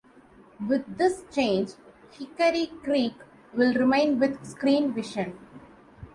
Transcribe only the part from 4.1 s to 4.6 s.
with